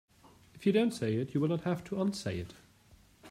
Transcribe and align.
If 0.55 0.65
you 0.65 0.71
don't 0.71 0.95
say 0.95 1.13
it 1.13 1.35
you 1.35 1.39
will 1.39 1.47
not 1.49 1.61
have 1.61 1.83
to 1.83 2.01
unsay 2.01 2.39
it. 2.39 2.55